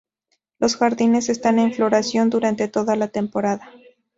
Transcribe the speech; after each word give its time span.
Los 0.57 0.77
jardines 0.77 1.29
están 1.29 1.59
en 1.59 1.73
floración 1.75 2.31
durante 2.31 2.67
toda 2.67 2.95
la 2.95 3.09
temporada. 3.09 3.69